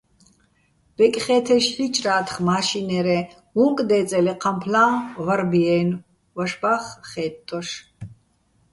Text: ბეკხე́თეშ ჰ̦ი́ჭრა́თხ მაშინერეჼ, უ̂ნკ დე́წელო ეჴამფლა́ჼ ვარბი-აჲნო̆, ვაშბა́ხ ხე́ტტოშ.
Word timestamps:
ბეკხე́თეშ 0.95 1.65
ჰ̦ი́ჭრა́თხ 1.75 2.35
მაშინერეჼ, 2.45 3.19
უ̂ნკ 3.63 3.77
დე́წელო 3.89 4.33
ეჴამფლა́ჼ 4.37 4.89
ვარბი-აჲნო̆, 5.25 6.01
ვაშბა́ხ 6.35 6.83
ხე́ტტოშ. 7.09 7.69